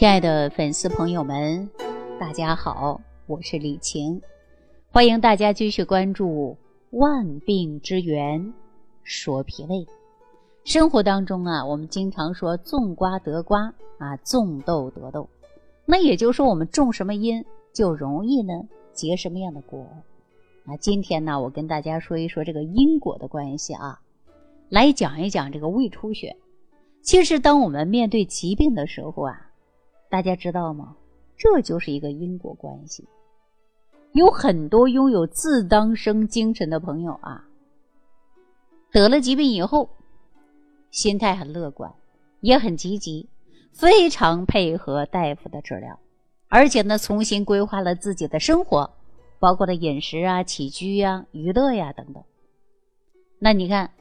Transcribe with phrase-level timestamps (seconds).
[0.00, 1.68] 亲爱的粉丝朋友们，
[2.18, 4.22] 大家好，我是李晴，
[4.90, 6.56] 欢迎大家继续关注
[6.98, 8.54] 《万病之源
[9.04, 9.76] 说脾胃》。
[10.64, 15.28] 生活当中啊，我们经常说种瓜得瓜啊，种豆得豆，
[15.84, 17.44] 那也就是说我们种什么因，
[17.74, 18.54] 就容易呢
[18.94, 19.86] 结什么样的果
[20.64, 20.78] 啊。
[20.78, 24.00] 今天呢，我跟大家说一说这个因果的关系啊，
[24.70, 26.34] 来讲一讲这个胃出血。
[27.02, 29.48] 其实，当我们面对疾病的时候啊。
[30.10, 30.96] 大家知道吗？
[31.38, 33.08] 这就是一个因果关系。
[34.12, 37.46] 有很多拥有自当生精神的朋友啊，
[38.90, 39.88] 得了疾病以后，
[40.90, 41.94] 心态很乐观，
[42.40, 43.28] 也很积极，
[43.72, 45.98] 非常配合大夫的治疗，
[46.48, 48.90] 而且呢，重新规划了自己的生活，
[49.38, 52.24] 包括了饮食啊、起居呀、娱乐呀等等。
[53.38, 53.92] 那你看，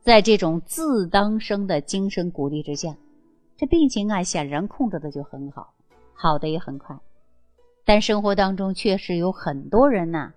[0.00, 2.96] 在这种自当生的精神鼓励之下。
[3.58, 5.74] 这病情啊，显然控制的就很好，
[6.14, 6.96] 好的也很快。
[7.84, 10.32] 但生活当中确实有很多人呢，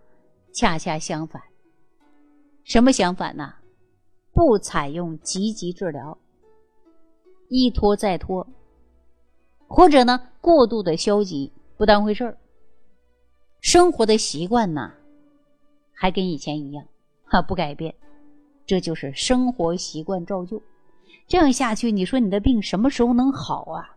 [0.52, 1.40] 恰恰相反。
[2.64, 3.54] 什么相反呢？
[4.34, 6.18] 不采用积极治疗，
[7.48, 8.48] 一拖再拖，
[9.68, 12.36] 或者呢，过度的消极，不当回事儿。
[13.60, 14.92] 生活的习惯呢，
[15.94, 16.84] 还跟以前一样，
[17.26, 17.94] 哈，不改变。
[18.66, 20.60] 这就是生活习惯照旧。
[21.32, 23.96] 这样下去，你说你的病什么时候能好啊？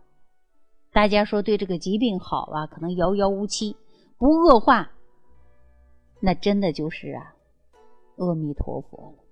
[0.93, 3.75] 大家说对这个疾病好啊，可能遥遥无期，
[4.17, 4.89] 不恶化，
[6.21, 7.35] 那真的就是啊，
[8.15, 9.23] 阿弥陀佛了。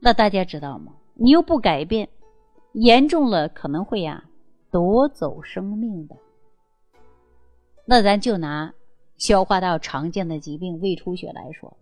[0.00, 0.92] 那大家知道吗？
[1.14, 2.08] 你又不改变，
[2.72, 4.24] 严重了可能会呀
[4.72, 6.16] 夺走生命的。
[7.84, 8.74] 那咱就拿
[9.18, 11.76] 消化道常见的疾病胃出血来说。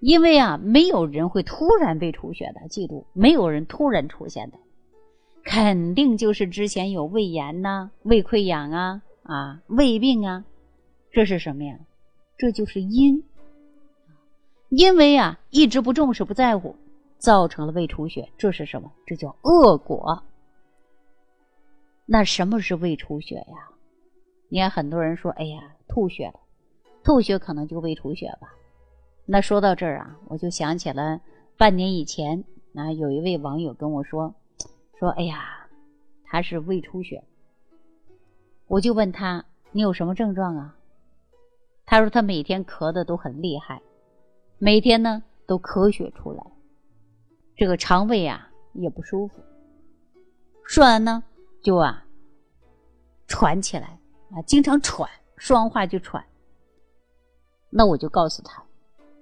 [0.00, 4.58] 因为啊，没有人会突然胃出血的，记住，没有人突然出现的，
[5.42, 10.44] 肯定就是之前有胃炎呐、胃溃疡啊、啊胃病啊，
[11.10, 11.78] 这是什么呀？
[12.36, 13.24] 这就是因。
[14.68, 16.76] 因为啊，一直不重视、不在乎，
[17.18, 18.92] 造成了胃出血，这是什么？
[19.06, 20.22] 这叫恶果。
[22.06, 23.70] 那什么是胃出血呀？
[24.48, 26.40] 你看很多人说，哎呀，吐血了，
[27.02, 28.54] 吐血可能就胃出血吧。
[29.30, 31.20] 那说到这儿啊，我就想起了
[31.58, 32.42] 半年以前
[32.74, 34.34] 啊，有一位网友跟我说，
[34.98, 35.68] 说哎呀，
[36.24, 37.22] 他是胃出血。
[38.68, 40.74] 我就问他，你有什么症状啊？
[41.84, 43.82] 他说他每天咳的都很厉害，
[44.56, 46.42] 每天呢都咳血出来，
[47.54, 49.34] 这个肠胃啊也不舒服。
[50.64, 51.22] 说完呢，
[51.60, 52.02] 就啊
[53.26, 53.98] 喘起来
[54.30, 55.06] 啊，经常喘，
[55.36, 56.24] 说完话就喘。
[57.68, 58.64] 那我就告诉他。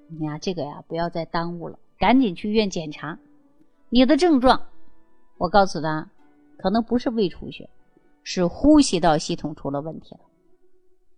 [0.09, 3.19] 你呀，这个呀，不要再耽误了，赶紧去医院检查。
[3.89, 4.69] 你的症状，
[5.39, 6.11] 我告诉他，
[6.59, 7.69] 可能不是胃出血，
[8.23, 10.21] 是呼吸道系统出了问题了。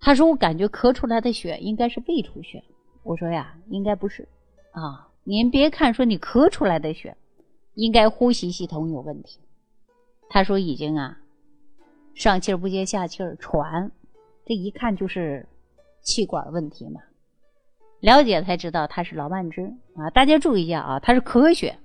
[0.01, 2.63] 他说：“我感觉咳出来的血应该是胃出血。”
[3.03, 4.29] 我说：“呀，应该不是
[4.73, 7.17] 啊，您别看说你咳出来的血，
[7.75, 9.41] 应该呼吸系统有问题。”
[10.31, 11.19] 他说：“已经啊，
[12.15, 13.91] 上气儿不接下气儿，喘，
[14.45, 15.47] 这一看就是
[16.03, 17.01] 气管问题嘛。”
[18.01, 20.11] 了解才知道他是老慢支啊！
[20.11, 21.79] 大家注意一下啊，他是咳血。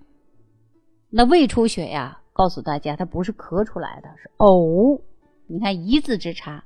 [1.09, 5.01] 那胃出血呀，告诉大家，它不是咳出来的，是呕。
[5.47, 6.63] 你看一字之差，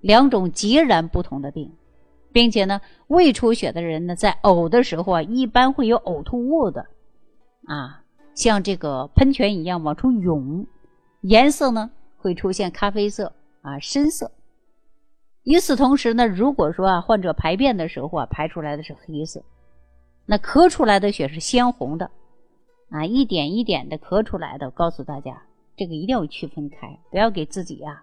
[0.00, 1.72] 两种截然不同的病，
[2.32, 6.86] 并且呢，胃出血的人呢，在呕的时候啊，一般会有呕吐物的
[7.66, 8.02] 啊，
[8.34, 10.66] 像这个喷泉一样往出涌，
[11.20, 14.30] 颜色呢会出现咖啡色啊，深色。
[15.44, 19.42] 与此同时呢，如果说啊，患者排便的时候啊，排出来的是黑色，
[20.24, 22.10] 那咳出来的血是鲜红的，
[22.88, 24.70] 啊，一点一点的咳出来的。
[24.70, 25.42] 告诉大家，
[25.76, 28.02] 这个一定要区分开，不要给自己呀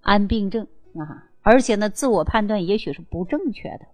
[0.00, 0.66] 安病症
[0.96, 1.28] 啊。
[1.42, 3.86] 而且呢，自我判断也许是不正确的。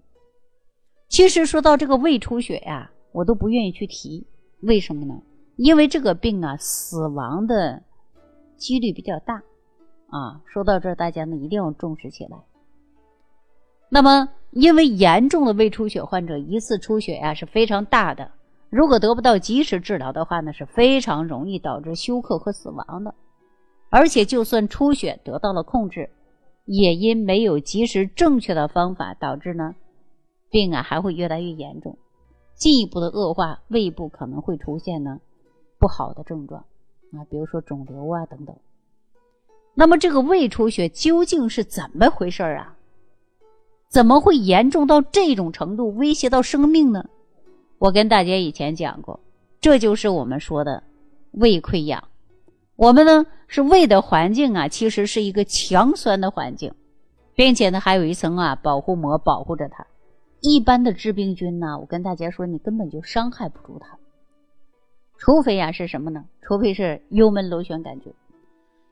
[1.09, 4.27] 其实说到这个胃出血呀，我都不愿意去提，
[4.61, 5.21] 为什么呢？
[5.57, 7.83] 因为这个病啊，死亡的
[8.57, 9.43] 几率比较大。
[10.11, 12.39] 啊，说到这儿，大家呢一定要重视起来。
[13.91, 18.31] 那么，因为严重的胃出血患者一次出血呀是非常大的，
[18.71, 23.15] 如果得不到及时治疗的话呢，是非常容易导致休克和死亡的。
[23.91, 26.11] 而且，就算出血得到了控制，
[26.67, 29.75] 也因没有及时正确的方法，导致呢
[30.51, 31.97] 病啊还会越来越严重，
[32.55, 35.19] 进一步的恶化，胃部可能会出现呢
[35.79, 36.61] 不好的症状
[37.13, 38.55] 啊，比如说肿瘤啊等等。
[39.75, 42.75] 那么这个胃出血究竟是怎么回事啊？
[43.89, 47.07] 怎么会严重到这种程度，威胁到生命呢？
[47.79, 49.21] 我跟大家以前讲过，
[49.61, 50.83] 这就是我们说的
[51.31, 52.05] 胃溃疡。
[52.77, 56.75] 我们呢是胃的环境啊，其实是一个强酸的环境，
[57.35, 59.87] 并且呢还有一层啊保护膜保护着它。
[60.41, 63.99] 一般的致病菌呢，我跟大家说，你根本就伤害不住它，
[65.17, 66.25] 除非呀是什么呢？
[66.43, 68.13] 除非是幽门螺旋杆菌。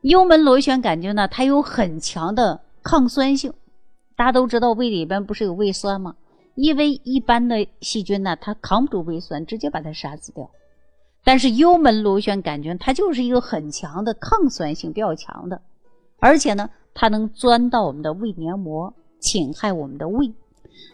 [0.01, 3.53] 幽门螺旋杆菌呢，它有很强的抗酸性。
[4.17, 6.17] 大家都知道胃里边不是有胃酸吗？
[6.55, 10.51] 因为一般的细菌呢，它扛不住胃酸，直接把它杀死掉。
[11.23, 15.61] 但是幽门螺旋杆菌它就是一个很强的抗酸性比较强的，
[16.19, 20.33] 而且呢，它能钻到我们的胃黏膜，侵害我们的胃。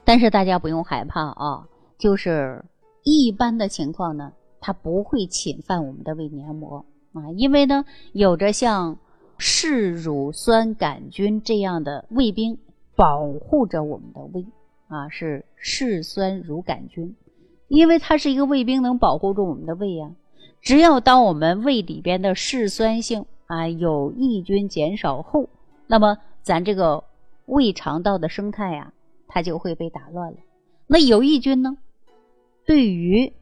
[0.05, 2.65] 但是大家不用害怕啊，就是
[3.05, 8.99] 一般的情况呢，它不会侵犯我们的胃黏膜啊，因为呢，有着像
[9.39, 12.59] 嗜乳酸杆菌这样的胃兵
[12.97, 14.47] 保护着我们的胃
[14.89, 17.17] 啊，是嗜酸乳杆菌，
[17.69, 20.11] 因为它是一个胃兵，能保护住我们的胃呀。
[20.61, 25.49] 只要当我们胃里边的嗜酸性啊有益菌减少后，
[25.87, 27.05] 那么咱这个
[27.47, 28.93] 胃肠道的生态呀。
[29.35, 30.37] 它就会被打乱了。
[30.87, 31.79] 那有益菌呢，
[32.67, 33.33] 对于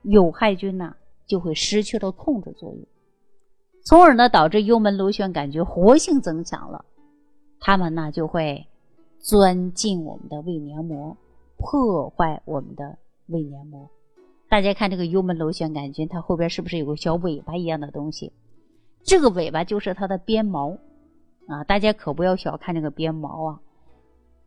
[0.00, 0.94] 有害菌呐，
[1.26, 2.86] 就会失去了控制作用，
[3.84, 6.86] 从而呢导致幽门螺旋杆菌活性增强了，
[7.60, 8.66] 它们呢就会
[9.20, 11.16] 钻进我们的胃黏膜，
[11.56, 13.88] 破坏我们的胃黏膜。
[14.48, 18.32] 大家看这个幽门螺旋杆菌，它后边是不是有个小尾巴一样的东西？
[19.02, 20.78] 这个尾巴就是它的鞭毛
[21.48, 21.64] 啊！
[21.64, 23.60] 大家可不要小看这个鞭毛啊！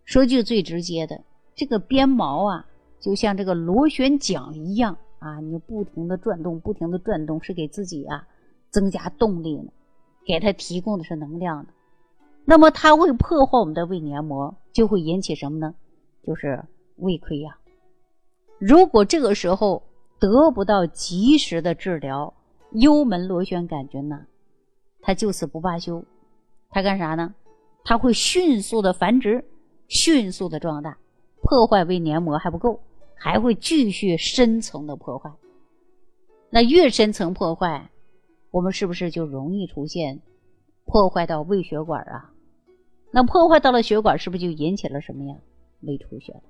[0.06, 1.22] 说句最直接的，
[1.56, 2.66] 这个鞭毛啊，
[3.00, 8.28] 就像这个螺旋桨一样啊，你不停的转动，不停的转动，是给自己啊
[8.70, 9.72] 增加动力呢，
[10.26, 11.74] 给它提供的是能量的。
[12.50, 15.76] 那么它会破坏我们的胃黏膜，就会引起什么呢？
[16.26, 16.66] 就是
[16.96, 17.54] 胃溃疡。
[18.58, 19.84] 如果这个时候
[20.20, 22.34] 得不到及时的治疗，
[22.72, 24.26] 幽门螺旋杆菌呢，
[25.00, 26.04] 它就此不罢休，
[26.72, 27.36] 它干啥呢？
[27.84, 29.46] 它会迅速的繁殖。
[29.88, 30.98] 迅速的壮大，
[31.42, 32.80] 破坏胃黏膜还不够，
[33.14, 35.32] 还会继续深层的破坏。
[36.50, 37.92] 那越深层破坏，
[38.50, 40.20] 我们是不是就容易出现
[40.86, 42.29] 破坏到胃血管啊？
[43.12, 45.36] 那破坏到了血管，是不是就引起了什么呀？
[45.82, 46.42] 胃出血了。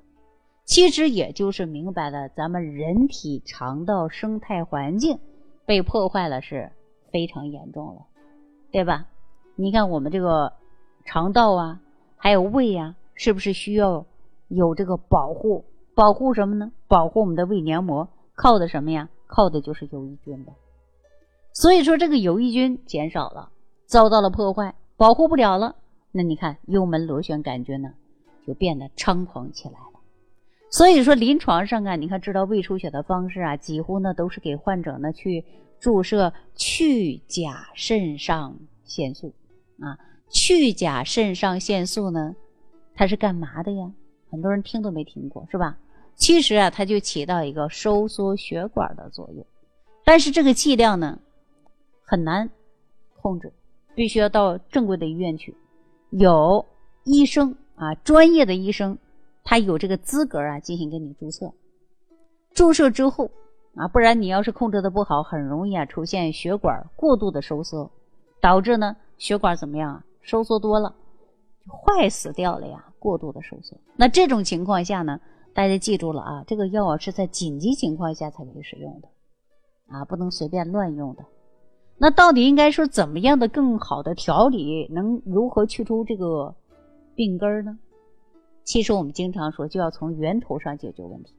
[0.65, 5.19] 其实也就是明白了，咱们人体肠道生态环境
[5.65, 6.71] 被破坏了，是
[7.11, 8.05] 非常严重了，
[8.71, 9.07] 对吧？
[9.55, 10.53] 你看我们这个
[11.05, 11.81] 肠道啊，
[12.15, 12.95] 还有胃呀。
[13.21, 14.05] 是不是需要
[14.47, 15.65] 有这个保护？
[15.93, 16.71] 保护什么呢？
[16.87, 19.09] 保护我们的胃黏膜，靠的什么呀？
[19.27, 20.53] 靠的就是有益菌的。
[21.51, 23.49] 所以说，这个有益菌减少了，
[23.85, 25.75] 遭到了破坏，保护不了了。
[26.19, 27.93] 那你看，幽门螺旋杆菌呢，
[28.45, 30.01] 就变得猖狂起来了。
[30.69, 35.45] 所以说，临床上啊，你看治疗胃出血的方式啊，几乎呢都是给患者呢去
[35.79, 39.33] 注射去甲肾上腺素
[39.79, 39.97] 啊。
[40.29, 42.35] 去甲肾上腺素呢？
[42.95, 43.89] 它是干嘛的呀？
[44.29, 45.77] 很多人听都没听过，是吧？
[46.15, 49.45] 其实啊，它就起到一个收缩血管的作用，
[50.03, 51.17] 但是这个剂量呢
[52.03, 52.49] 很难
[53.21, 53.53] 控制，
[53.95, 55.55] 必须要到正规的医院去，
[56.09, 56.65] 有
[57.03, 58.97] 医生啊，专业的医生，
[59.43, 61.51] 他有这个资格啊，进行给你注册。
[62.53, 63.29] 注射之后
[63.75, 67.89] 啊，不然你要是控制的不好，很容易啊出现血管过度的收缩，
[68.41, 70.03] 导致呢血管怎么样啊？
[70.21, 70.95] 收缩多了，
[71.67, 72.85] 坏死掉了呀。
[72.99, 75.21] 过度的收缩，那这种情况下呢，
[75.53, 79.07] 大家记住了啊，这个药啊是在紧急情况下才可以使用的，
[79.87, 81.23] 啊，不能随便乱用的。
[82.01, 86.55] 那到底应该说怎么样的更好的调理，能如何去除这个
[87.13, 87.77] 病根呢？
[88.63, 91.33] 其实我们经常说，就要从源头上解决问题。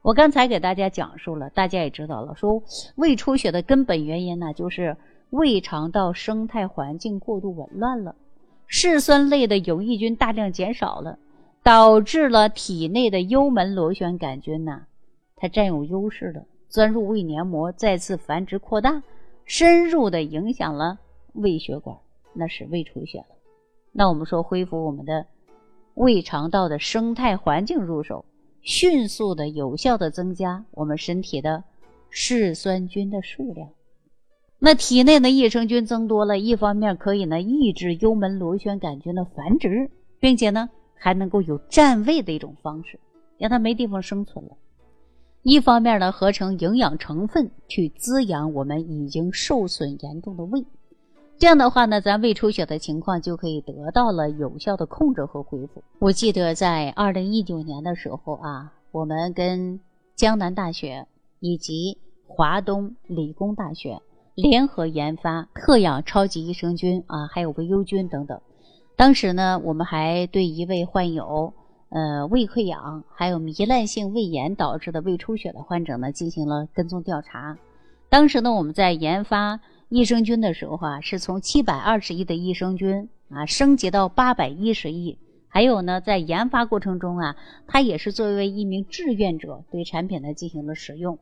[0.00, 2.62] 我刚才给大家讲述了，大家也知道了，说
[2.94, 4.96] 胃出血的根本原因呢，就是
[5.30, 8.14] 胃肠道生态环境过度紊乱了。
[8.68, 11.18] 嗜酸类的有益菌大量减少了，
[11.62, 14.82] 导致了体内的幽门螺旋杆菌呐，
[15.36, 19.02] 它占有优势了，钻入胃黏膜，再次繁殖扩大，
[19.46, 20.98] 深入的影响了
[21.32, 21.96] 胃血管，
[22.34, 23.26] 那是胃出血了。
[23.92, 25.24] 那我们说恢复我们的
[25.94, 28.24] 胃肠道的生态环境入手，
[28.60, 31.62] 迅速的有效的增加我们身体的
[32.10, 33.70] 嗜酸菌的数量。
[34.58, 42.98] 那体内的益生菌增多了，一方面可以呢抑制幽门螺旋杆菌的繁殖，并且呢还能够有占位的一种方式，
[43.38, 44.56] 让它没地方生存了。
[45.48, 50.66] 一方面呢合成营养成分去滋养我们已经受损严重的胃，
[51.38, 55.84] 这样的话呢，咱胃出血的情况就可以得到了有效的控制和恢复。
[56.00, 59.78] 我记得在二零一九年的时候啊，我们跟
[60.16, 61.06] 江南大学
[61.38, 64.00] 以及华东理工大学。
[64.34, 68.38] 联合研发特养超级益生菌啊，还有维优菌等等。
[68.96, 71.54] 当时呢，我们还对一位患有
[71.96, 77.56] 呃胃溃疡还有糜烂性胃炎导致的胃出血的患者呢进行了跟踪调查。
[78.10, 85.16] 当时呢，我们在研发益生菌的时候啊，是从七百二十亿的益生菌啊升级到八百一十亿。
[85.48, 87.34] 还有呢，在研发过程中啊，
[87.66, 91.18] 他也是作为一名志愿者对产品呢进行了使用。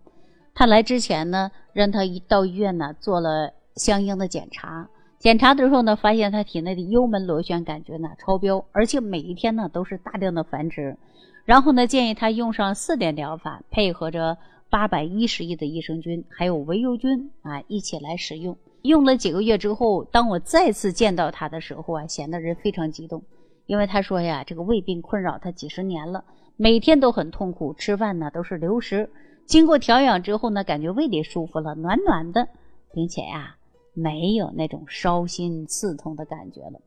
[0.54, 4.88] 他来之前呢，让他一到医院呢做了相应的检查。
[5.24, 10.98] 检查的时候呢，发现他体内的幽门螺旋杆菌呢超标，而且每一天呢都是大量的繁殖。
[11.46, 14.36] 然后呢，建议他用上四点疗法，配合着
[14.68, 18.58] 八百一十亿的益生菌，还有维 U 菌啊一起来使用。
[18.82, 23.22] 用了几个月之后，当我再次见到他的时候啊，显得人非常激动。
[23.64, 26.22] 因为他说呀，这个胃病困扰他几十年了，
[26.58, 29.08] 每天都很痛苦，吃饭呢都是流食。
[29.46, 32.46] 经过调养之后呢，感觉胃里舒服了，暖暖的，
[32.92, 33.56] 并且呀，
[33.94, 36.80] 没有那种烧心刺痛的感觉了。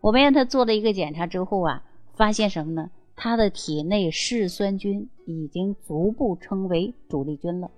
[0.00, 1.84] 我们让他做了一个检查之后啊，
[2.14, 2.90] 发现什么呢？
[3.14, 7.70] 他的体内嗜酸菌已经逐步成为主力军了，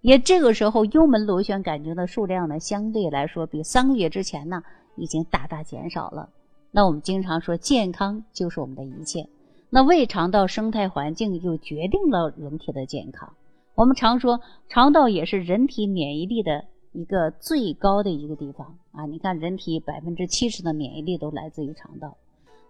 [0.00, 4.62] 也这个时候幽门螺旋杆菌的数量呢，相对来说比三个月之前呢，
[4.96, 6.28] 已经大大减少了。
[6.72, 9.28] 那我们经常说，健康就是我们的一切。
[9.70, 13.32] 那胃肠道生态环境又决定了人体的健康。
[13.76, 19.06] 我们常说，肠道也是人体免疫力的一个最高的一个地方啊。
[19.06, 22.16] 你看，人体百分之七十的免疫力都来自于肠道。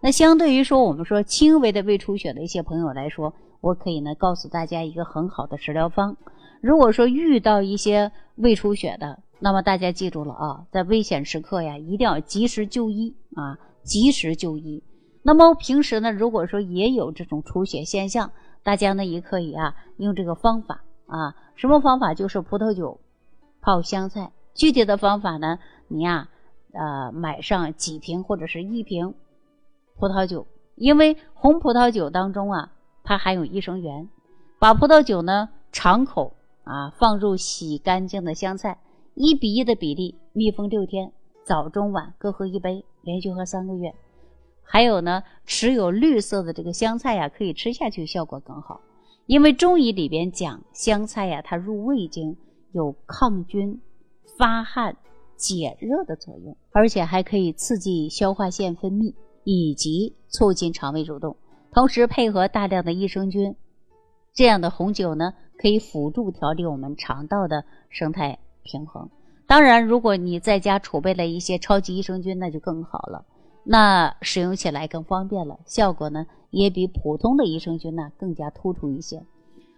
[0.01, 6.17] 那相对于说，我们说轻微的胃出血的一些朋友来说，我可以呢告诉大家一个很好的食疗方。
[6.61, 13.57] 如果说遇到一些胃出血的，那么大家记住了啊，在危险时刻呀，一定要及时就医啊。
[13.83, 14.83] 及时就医。
[15.23, 22.13] 那么平时呢，如果说也有这种出血现象，大家呢也可以啊用这个方法啊，什么方法？
[22.13, 22.99] 就是葡萄酒
[23.61, 24.31] 泡香菜。
[24.53, 26.29] 具体的方法呢，你呀
[26.73, 29.13] 呃买上几瓶或者是一瓶
[29.97, 34.09] 葡萄酒，因为红葡萄酒当中啊它含有益生元，
[34.59, 38.79] 把葡萄酒呢敞口啊放入洗干净的香菜，
[39.13, 41.11] 一比一的比例密封六天，
[41.43, 42.83] 早中晚各喝一杯。
[43.03, 43.95] 连续喝三个月，
[44.61, 48.79] 还有呢，持有绿色的这个香菜呀，可以吃下去效果更好。
[49.25, 52.37] 因为中医里边讲香菜呀，它入胃经，
[52.71, 53.81] 有抗菌、
[54.37, 54.95] 发汗、
[55.35, 59.13] 解热的作用，而且还可以刺激消化腺分泌
[59.43, 61.35] 以及促进肠胃蠕动。
[61.71, 63.55] 同时配合大量的益生菌，
[64.33, 69.09] 这样的红酒呢，可以辅助调理我们肠道的生态平衡。
[69.47, 73.25] 当然，如果你在家储备了一些超级益生菌，那就更好了，
[73.63, 79.23] 那使用起来更方便了，效果呢也比普通的益生菌呢更加突出一些。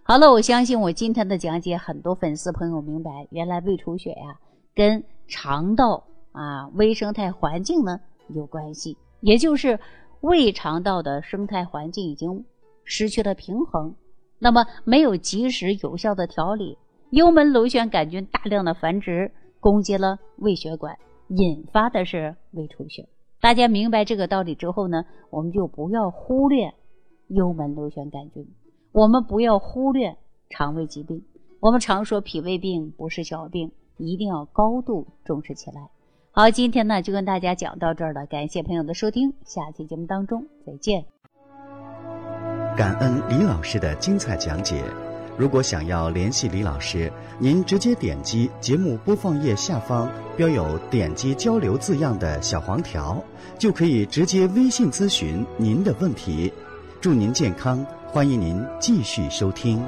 [0.06, 4.38] 好了，我相信我今天的讲解，很多粉丝朋友明白，原来胃出血呀
[4.76, 9.80] 跟肠道啊微生态环境呢有关系，也就是
[10.20, 12.44] 胃肠道的生态环境已经
[12.84, 13.96] 失去了平衡，
[14.40, 16.78] 那么没有及时有效的调理，
[17.12, 19.32] 幽门螺旋杆菌大量的繁殖。
[19.62, 20.98] 攻击了胃血管，
[21.30, 23.08] 引发的是胃出血。
[23.40, 26.74] 大家明白这个道理之后呢，我们就不要忽略
[27.30, 28.46] 幽门螺旋杆菌，
[28.94, 30.16] 我们不要忽略
[30.52, 31.24] 肠胃疾病。
[31.60, 35.90] 我们常说脾胃病不是小病，一定要高度重视起来。
[36.30, 41.06] 好，今天呢就跟大家讲到这儿了，感谢朋友的收听，下期节目当中再见。
[42.78, 44.84] 感恩李老师的精彩讲解。
[45.40, 50.08] 如果想要联系李老师，您直接点击节目播放页下方
[50.38, 53.20] 标有“点击交流”字样的小黄条，
[53.58, 56.54] 就可以直接微信咨询您的问题。
[57.02, 57.84] 祝您健康，
[58.14, 59.84] 欢迎您继续收听。